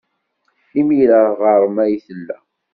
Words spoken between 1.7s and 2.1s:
ay